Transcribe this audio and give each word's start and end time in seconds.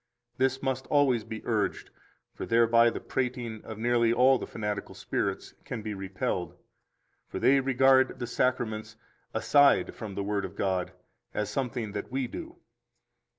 7 0.33 0.35
This 0.39 0.63
must 0.63 0.87
always 0.87 1.23
be 1.23 1.43
urged, 1.45 1.91
for 2.33 2.47
thereby 2.47 2.89
the 2.89 2.99
prating 2.99 3.61
of 3.63 3.77
nearly 3.77 4.11
all 4.11 4.39
the 4.39 4.47
fanatical 4.47 4.95
spirits 4.95 5.53
can 5.63 5.83
be 5.83 5.93
repelled. 5.93 6.55
For 7.27 7.37
they 7.37 7.59
regard 7.59 8.17
the 8.17 8.25
Sacraments, 8.25 8.95
aside 9.31 9.93
from 9.93 10.15
the 10.15 10.23
Word 10.23 10.43
of 10.43 10.55
God, 10.55 10.91
as 11.35 11.51
something 11.51 11.91
that 11.91 12.11
we 12.11 12.25
do. 12.25 12.55